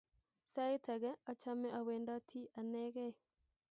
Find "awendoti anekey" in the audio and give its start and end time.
1.79-3.11